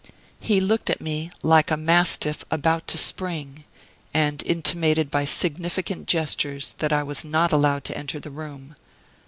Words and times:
He 0.39 0.59
looked 0.59 0.89
at 0.89 0.99
me 0.99 1.29
like 1.43 1.69
a 1.69 1.77
mastiff 1.77 2.43
about 2.49 2.87
to 2.87 2.97
spring; 2.97 3.65
and 4.15 4.41
intimated 4.41 5.11
by 5.11 5.25
significant 5.25 6.07
gestures 6.07 6.73
that 6.79 6.91
I 6.91 7.03
was 7.03 7.23
not 7.23 7.51
allowed 7.51 7.83
to 7.83 7.95
enter 7.95 8.19
the 8.19 8.31
room. 8.31 8.75